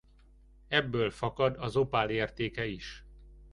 [0.67, 3.05] Ebből fakad az opál értéke is.